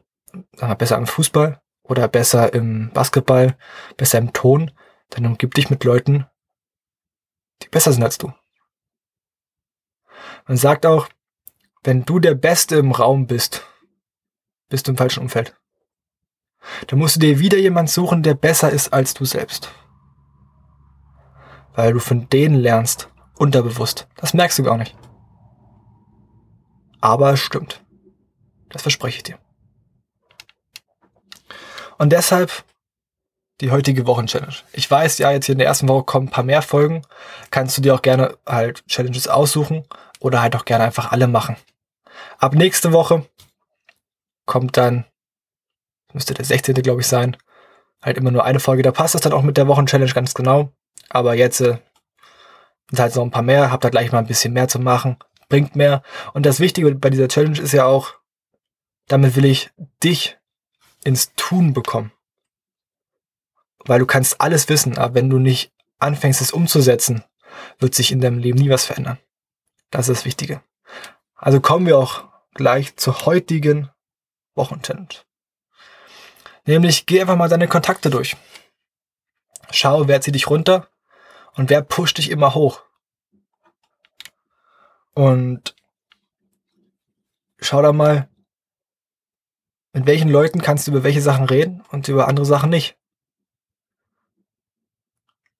sag 0.57 0.67
mal, 0.67 0.75
besser 0.75 0.97
im 0.97 1.07
Fußball 1.07 1.61
oder 1.83 2.09
besser 2.09 2.53
im 2.53 2.91
Basketball, 2.91 3.57
besser 3.95 4.17
im 4.17 4.33
Ton, 4.33 4.71
dann 5.11 5.25
umgib 5.25 5.53
dich 5.53 5.69
mit 5.69 5.85
Leuten, 5.85 6.25
die 7.61 7.69
besser 7.69 7.93
sind 7.93 8.03
als 8.03 8.17
du. 8.17 8.33
Man 10.45 10.57
sagt 10.57 10.85
auch, 10.85 11.07
wenn 11.83 12.05
du 12.05 12.19
der 12.19 12.35
Beste 12.35 12.75
im 12.75 12.91
Raum 12.91 13.27
bist, 13.27 13.65
bist 14.69 14.87
du 14.87 14.91
im 14.91 14.97
falschen 14.97 15.21
Umfeld. 15.21 15.55
Da 16.87 16.95
musst 16.95 17.17
du 17.17 17.19
dir 17.19 17.39
wieder 17.39 17.57
jemand 17.57 17.89
suchen, 17.89 18.23
der 18.23 18.35
besser 18.35 18.69
ist 18.69 18.93
als 18.93 19.13
du 19.13 19.25
selbst. 19.25 19.69
Weil 21.73 21.93
du 21.93 21.99
von 21.99 22.29
denen 22.29 22.55
lernst, 22.55 23.09
unterbewusst. 23.37 24.07
Das 24.15 24.33
merkst 24.33 24.59
du 24.59 24.63
gar 24.63 24.77
nicht. 24.77 24.95
Aber 27.01 27.33
es 27.33 27.39
stimmt. 27.39 27.83
Das 28.69 28.81
verspreche 28.81 29.17
ich 29.17 29.23
dir. 29.23 29.37
Und 31.97 32.11
deshalb 32.11 32.63
die 33.61 33.71
heutige 33.71 34.07
Wochenchallenge. 34.07 34.55
Ich 34.71 34.89
weiß, 34.89 35.17
ja, 35.19 35.31
jetzt 35.31 35.45
hier 35.45 35.53
in 35.53 35.59
der 35.59 35.67
ersten 35.67 35.87
Woche 35.87 36.03
kommen 36.03 36.27
ein 36.27 36.31
paar 36.31 36.43
mehr 36.43 36.61
Folgen. 36.61 37.03
Kannst 37.51 37.77
du 37.77 37.81
dir 37.81 37.93
auch 37.93 38.01
gerne 38.01 38.37
halt 38.45 38.85
Challenges 38.87 39.27
aussuchen 39.27 39.85
oder 40.19 40.41
halt 40.41 40.55
auch 40.55 40.65
gerne 40.65 40.85
einfach 40.85 41.11
alle 41.11 41.27
machen. 41.27 41.55
Ab 42.37 42.55
nächste 42.55 42.91
Woche 42.91 43.25
kommt 44.45 44.77
dann 44.77 45.05
müsste 46.13 46.33
der 46.33 46.45
16. 46.45 46.75
glaube 46.75 47.01
ich 47.01 47.07
sein, 47.07 47.37
halt 48.01 48.17
immer 48.17 48.31
nur 48.31 48.43
eine 48.43 48.59
Folge. 48.59 48.83
Da 48.83 48.91
passt 48.91 49.15
es 49.15 49.21
dann 49.21 49.33
auch 49.33 49.41
mit 49.41 49.57
der 49.57 49.67
Wochenchallenge 49.67 50.13
ganz 50.13 50.33
genau. 50.33 50.71
Aber 51.09 51.33
jetzt 51.35 51.61
äh, 51.61 51.77
sind 52.89 52.99
halt 52.99 53.15
noch 53.15 53.23
ein 53.23 53.31
paar 53.31 53.41
mehr, 53.41 53.71
habt 53.71 53.83
da 53.83 53.89
gleich 53.89 54.11
mal 54.11 54.19
ein 54.19 54.27
bisschen 54.27 54.53
mehr 54.53 54.67
zu 54.67 54.79
machen, 54.79 55.17
bringt 55.49 55.75
mehr. 55.75 56.03
Und 56.33 56.45
das 56.45 56.59
Wichtige 56.59 56.93
bei 56.95 57.09
dieser 57.09 57.27
Challenge 57.27 57.59
ist 57.59 57.73
ja 57.73 57.85
auch, 57.85 58.13
damit 59.07 59.35
will 59.35 59.45
ich 59.45 59.71
dich 60.03 60.37
ins 61.03 61.33
Tun 61.35 61.73
bekommen. 61.73 62.11
Weil 63.85 63.99
du 63.99 64.05
kannst 64.05 64.39
alles 64.39 64.69
wissen, 64.69 64.97
aber 64.97 65.15
wenn 65.15 65.29
du 65.29 65.39
nicht 65.39 65.73
anfängst, 65.99 66.41
es 66.41 66.51
umzusetzen, 66.51 67.23
wird 67.79 67.95
sich 67.95 68.11
in 68.11 68.21
deinem 68.21 68.37
Leben 68.37 68.57
nie 68.57 68.69
was 68.69 68.85
verändern. 68.85 69.19
Das 69.91 70.07
ist 70.07 70.19
das 70.19 70.25
Wichtige. 70.25 70.61
Also 71.43 71.59
kommen 71.59 71.85
wir 71.85 71.97
auch 71.97 72.23
gleich 72.53 72.95
zur 72.95 73.25
heutigen 73.25 73.89
Wochenchallenge. 74.55 75.09
Nämlich 76.65 77.05
geh 77.05 77.19
einfach 77.19 77.35
mal 77.35 77.49
deine 77.49 77.67
Kontakte 77.67 78.09
durch. 78.09 78.37
Schau, 79.69 80.07
wer 80.07 80.21
zieht 80.21 80.35
dich 80.35 80.49
runter 80.49 80.87
und 81.55 81.69
wer 81.69 81.81
pusht 81.81 82.17
dich 82.17 82.31
immer 82.31 82.55
hoch. 82.55 82.81
Und 85.15 85.75
schau 87.59 87.81
da 87.81 87.91
mal, 87.91 88.29
mit 89.91 90.05
welchen 90.05 90.29
Leuten 90.29 90.61
kannst 90.61 90.87
du 90.87 90.91
über 90.91 91.03
welche 91.03 91.21
Sachen 91.21 91.43
reden 91.43 91.83
und 91.91 92.07
über 92.07 92.29
andere 92.29 92.45
Sachen 92.45 92.69
nicht. 92.69 92.97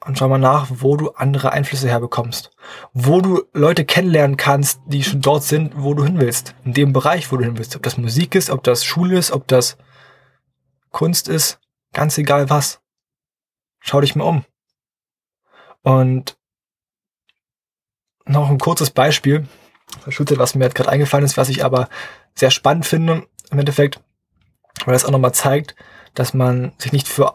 Und 0.06 0.18
schau 0.18 0.28
mal 0.28 0.38
nach, 0.38 0.68
wo 0.70 0.98
du 0.98 1.12
andere 1.12 1.54
Einflüsse 1.54 1.88
herbekommst. 1.88 2.52
Wo 2.94 3.22
du 3.22 3.44
Leute 3.54 3.86
kennenlernen 3.86 4.36
kannst, 4.36 4.82
die 4.86 5.04
schon 5.04 5.22
dort 5.22 5.44
sind, 5.44 5.74
wo 5.78 5.94
du 5.94 6.04
hin 6.04 6.20
willst. 6.20 6.56
In 6.66 6.74
dem 6.74 6.92
Bereich, 6.92 7.32
wo 7.32 7.38
du 7.38 7.46
hin 7.46 7.58
willst. 7.58 7.76
Ob 7.76 7.84
das 7.84 7.98
Musik 7.98 8.36
ist, 8.36 8.50
ob 8.50 8.64
das 8.64 8.84
Schule 8.84 9.18
ist, 9.18 9.32
ob 9.32 9.48
das 9.48 9.78
Kunst 10.92 11.30
ist. 11.30 11.60
Ganz 11.94 12.18
egal 12.18 12.50
was. 12.50 12.82
Schau 13.80 14.02
dich 14.02 14.16
mal 14.16 14.26
um. 14.26 14.46
Und 15.84 16.38
noch 18.26 18.50
ein 18.50 18.58
kurzes 18.58 18.90
Beispiel, 18.90 19.48
verschüttet, 20.02 20.38
was 20.38 20.56
mir 20.56 20.70
gerade 20.70 20.90
eingefallen 20.90 21.26
ist, 21.26 21.38
was 21.38 21.50
ich 21.50 21.64
aber 21.64 21.90
sehr 22.36 22.52
spannend 22.52 22.86
finde 22.86 23.28
im 23.52 23.60
Endeffekt, 23.60 24.00
weil 24.86 24.94
das 24.94 25.06
auch 25.06 25.12
nochmal 25.12 25.34
zeigt, 25.34 25.76
dass 26.14 26.34
man 26.34 26.74
sich 26.78 26.92
nicht 26.92 27.08
für 27.08 27.34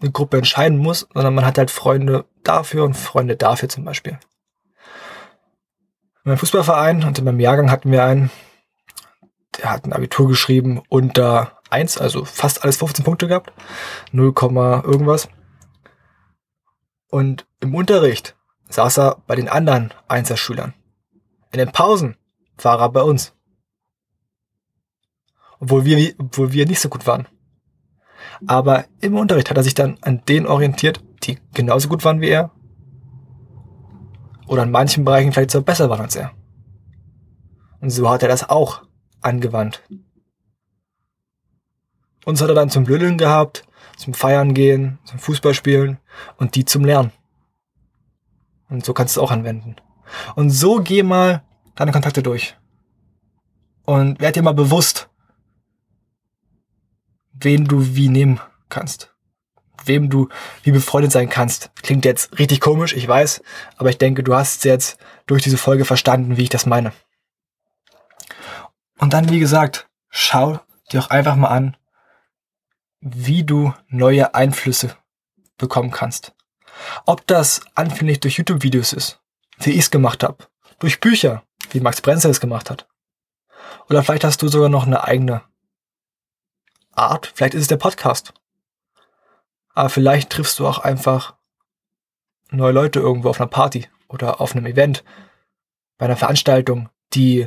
eine 0.00 0.10
Gruppe 0.10 0.38
entscheiden 0.38 0.78
muss, 0.78 1.08
sondern 1.12 1.34
man 1.34 1.44
hat 1.44 1.58
halt 1.58 1.70
Freunde 1.70 2.24
dafür 2.44 2.84
und 2.84 2.94
Freunde 2.94 3.36
dafür 3.36 3.68
zum 3.68 3.84
Beispiel. 3.84 4.18
In 6.24 6.32
meinem 6.32 6.38
Fußballverein 6.38 7.04
und 7.04 7.18
in 7.18 7.24
meinem 7.24 7.40
Jahrgang 7.40 7.70
hatten 7.70 7.90
wir 7.90 8.04
einen, 8.04 8.30
der 9.58 9.70
hat 9.70 9.84
ein 9.84 9.92
Abitur 9.92 10.28
geschrieben 10.28 10.82
unter 10.88 11.58
1, 11.70 11.98
also 11.98 12.24
fast 12.24 12.62
alles 12.62 12.76
15 12.76 13.04
Punkte 13.04 13.28
gehabt, 13.28 13.52
0, 14.12 14.34
irgendwas. 14.36 15.28
Und 17.10 17.46
im 17.60 17.74
Unterricht 17.74 18.36
saß 18.68 18.98
er 18.98 19.22
bei 19.26 19.34
den 19.34 19.48
anderen 19.48 19.92
Einserschülern. 20.08 20.74
In 21.52 21.58
den 21.58 21.72
Pausen 21.72 22.16
war 22.58 22.80
er 22.80 22.90
bei 22.90 23.02
uns. 23.02 23.32
Obwohl 25.60 25.84
wir, 25.84 26.14
obwohl 26.18 26.52
wir 26.52 26.66
nicht 26.66 26.80
so 26.80 26.88
gut 26.88 27.06
waren. 27.06 27.26
Aber 28.46 28.84
im 29.00 29.16
Unterricht 29.16 29.50
hat 29.50 29.56
er 29.56 29.62
sich 29.62 29.74
dann 29.74 29.98
an 30.02 30.22
denen 30.28 30.46
orientiert, 30.46 31.00
die 31.24 31.38
genauso 31.54 31.88
gut 31.88 32.04
waren 32.04 32.20
wie 32.20 32.28
er. 32.28 32.50
Oder 34.46 34.62
in 34.62 34.70
manchen 34.70 35.04
Bereichen 35.04 35.32
vielleicht 35.32 35.50
sogar 35.50 35.66
besser 35.66 35.90
waren 35.90 36.00
als 36.00 36.16
er. 36.16 36.32
Und 37.80 37.90
so 37.90 38.08
hat 38.08 38.22
er 38.22 38.28
das 38.28 38.48
auch 38.48 38.82
angewandt. 39.20 39.82
Uns 42.24 42.42
hat 42.42 42.48
er 42.48 42.54
dann 42.54 42.70
zum 42.70 42.84
Blödeln 42.84 43.18
gehabt, 43.18 43.64
zum 43.96 44.14
Feiern 44.14 44.54
gehen, 44.54 44.98
zum 45.04 45.18
Fußballspielen 45.18 45.98
und 46.36 46.54
die 46.54 46.64
zum 46.64 46.84
Lernen. 46.84 47.12
Und 48.68 48.84
so 48.84 48.92
kannst 48.92 49.16
du 49.16 49.20
es 49.20 49.24
auch 49.24 49.30
anwenden. 49.30 49.76
Und 50.34 50.50
so 50.50 50.80
geh 50.82 51.02
mal 51.02 51.42
deine 51.74 51.92
Kontakte 51.92 52.22
durch. 52.22 52.56
Und 53.84 54.20
werd 54.20 54.36
dir 54.36 54.42
mal 54.42 54.52
bewusst, 54.52 55.07
wen 57.40 57.64
du 57.64 57.94
wie 57.94 58.08
nehmen 58.08 58.40
kannst. 58.68 59.14
Wem 59.84 60.10
du 60.10 60.28
wie 60.62 60.72
befreundet 60.72 61.12
sein 61.12 61.28
kannst. 61.28 61.70
Klingt 61.82 62.04
jetzt 62.04 62.38
richtig 62.38 62.60
komisch, 62.60 62.94
ich 62.94 63.06
weiß, 63.06 63.42
aber 63.76 63.90
ich 63.90 63.98
denke, 63.98 64.22
du 64.22 64.34
hast 64.34 64.64
jetzt 64.64 64.98
durch 65.26 65.42
diese 65.42 65.58
Folge 65.58 65.84
verstanden, 65.84 66.36
wie 66.36 66.42
ich 66.42 66.48
das 66.48 66.66
meine. 66.66 66.92
Und 68.98 69.12
dann, 69.12 69.30
wie 69.30 69.38
gesagt, 69.38 69.88
schau 70.10 70.60
dir 70.90 71.00
auch 71.00 71.10
einfach 71.10 71.36
mal 71.36 71.48
an, 71.48 71.76
wie 73.00 73.44
du 73.44 73.72
neue 73.88 74.34
Einflüsse 74.34 74.96
bekommen 75.56 75.90
kannst. 75.90 76.34
Ob 77.06 77.26
das 77.26 77.62
anfänglich 77.74 78.20
durch 78.20 78.38
YouTube-Videos 78.38 78.92
ist, 78.92 79.20
wie 79.58 79.70
ich 79.70 79.80
es 79.80 79.90
gemacht 79.90 80.22
habe, 80.22 80.48
durch 80.78 81.00
Bücher, 81.00 81.42
wie 81.70 81.80
Max 81.80 82.00
Brenzer 82.00 82.30
es 82.30 82.40
gemacht 82.40 82.70
hat. 82.70 82.88
Oder 83.88 84.02
vielleicht 84.02 84.24
hast 84.24 84.42
du 84.42 84.48
sogar 84.48 84.68
noch 84.68 84.86
eine 84.86 85.04
eigene 85.04 85.42
Art, 86.98 87.32
vielleicht 87.34 87.54
ist 87.54 87.62
es 87.62 87.68
der 87.68 87.76
Podcast. 87.76 88.34
Aber 89.74 89.88
vielleicht 89.88 90.30
triffst 90.30 90.58
du 90.58 90.66
auch 90.66 90.78
einfach 90.78 91.36
neue 92.50 92.72
Leute 92.72 93.00
irgendwo 93.00 93.30
auf 93.30 93.40
einer 93.40 93.48
Party 93.48 93.88
oder 94.08 94.40
auf 94.40 94.54
einem 94.54 94.66
Event, 94.66 95.04
bei 95.98 96.06
einer 96.06 96.16
Veranstaltung, 96.16 96.88
die 97.12 97.46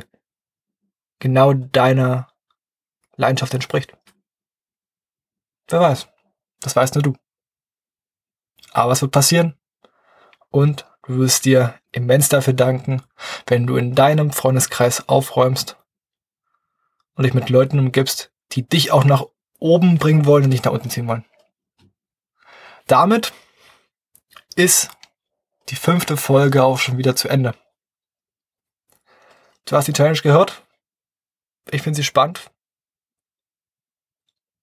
genau 1.18 1.52
deiner 1.52 2.28
Leidenschaft 3.16 3.54
entspricht. 3.54 3.96
Wer 5.68 5.80
weiß. 5.80 6.08
Das 6.60 6.76
weißt 6.76 6.94
nur 6.94 7.02
du. 7.02 7.14
Aber 8.72 8.92
es 8.92 9.02
wird 9.02 9.12
passieren. 9.12 9.58
Und 10.50 10.86
du 11.04 11.18
wirst 11.18 11.44
dir 11.44 11.78
immens 11.92 12.28
dafür 12.28 12.52
danken, 12.52 13.02
wenn 13.46 13.66
du 13.66 13.76
in 13.76 13.94
deinem 13.94 14.32
Freundeskreis 14.32 15.08
aufräumst 15.08 15.76
und 17.14 17.24
dich 17.24 17.34
mit 17.34 17.48
Leuten 17.48 17.78
umgibst, 17.78 18.32
die 18.52 18.68
dich 18.68 18.92
auch 18.92 19.04
nach 19.04 19.24
oben 19.62 19.98
bringen 19.98 20.26
wollen 20.26 20.44
und 20.44 20.50
nicht 20.50 20.64
nach 20.64 20.72
unten 20.72 20.90
ziehen 20.90 21.06
wollen. 21.06 21.24
Damit 22.86 23.32
ist 24.56 24.90
die 25.68 25.76
fünfte 25.76 26.16
Folge 26.16 26.64
auch 26.64 26.78
schon 26.78 26.98
wieder 26.98 27.16
zu 27.16 27.28
Ende. 27.28 27.54
Du 29.64 29.76
hast 29.76 29.86
die 29.86 29.92
Challenge 29.92 30.18
gehört. 30.18 30.62
Ich 31.70 31.82
finde 31.82 31.96
sie 31.96 32.04
spannend. 32.04 32.50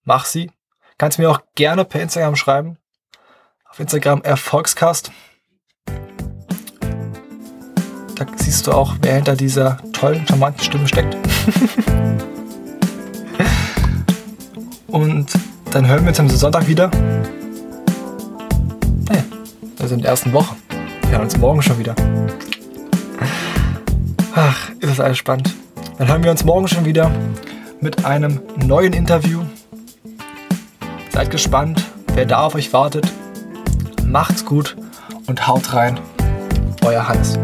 Mach 0.04 0.26
sie. 0.26 0.52
Kannst 0.98 1.18
mir 1.18 1.32
auch 1.32 1.42
gerne 1.56 1.86
per 1.86 2.02
Instagram 2.02 2.36
schreiben. 2.36 2.78
Auf 3.64 3.80
Instagram 3.80 4.22
Erfolgscast. 4.24 5.12
Da 8.16 8.26
siehst 8.36 8.68
du 8.68 8.74
auch, 8.74 8.96
wer 9.00 9.16
hinter 9.16 9.38
dieser 9.38 9.82
tollen, 9.94 10.28
charmanten 10.28 10.62
Stimme 10.62 10.88
steckt. 10.88 11.16
Und 14.92 15.28
dann 15.72 15.88
hören 15.88 16.02
wir 16.02 16.10
uns 16.10 16.20
am 16.20 16.30
Sonntag 16.30 16.68
wieder. 16.68 16.90
Hey, 19.10 19.24
also 19.80 19.96
in 19.96 20.02
der 20.02 20.12
ersten 20.12 20.34
Woche. 20.34 20.56
Wir 21.04 21.12
hören 21.12 21.24
uns 21.24 21.38
morgen 21.38 21.62
schon 21.62 21.78
wieder. 21.78 21.96
Ach, 24.36 24.70
ist 24.80 24.90
das 24.90 25.00
alles 25.00 25.18
spannend. 25.18 25.54
Dann 25.98 26.08
hören 26.08 26.24
wir 26.24 26.32
uns 26.32 26.44
morgen 26.44 26.68
schon 26.68 26.86
wieder 26.86 27.12
mit 27.82 28.06
einem 28.06 28.40
neuen 28.66 28.94
Interview. 28.94 29.42
Seid 31.12 31.30
gespannt, 31.30 31.84
wer 32.14 32.26
da 32.26 32.46
auf 32.46 32.56
euch 32.56 32.74
wartet. 32.74 33.12
Macht's 34.06 34.44
gut 34.46 34.76
und 35.28 35.48
haut 35.48 35.74
rein. 35.74 36.00
Euer 36.84 37.08
Hannes. 37.08 37.38